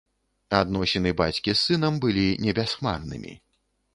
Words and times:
Адносіны 0.59 1.11
бацькі 1.19 1.53
з 1.53 1.55
сынам 1.67 1.93
былі 2.07 2.25
не 2.47 2.51
бясхмарнымі. 2.61 3.37